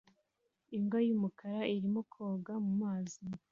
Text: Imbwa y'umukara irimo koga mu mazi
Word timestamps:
Imbwa 0.77 0.99
y'umukara 1.07 1.61
irimo 1.75 2.01
koga 2.11 2.53
mu 2.65 2.73
mazi 2.81 3.19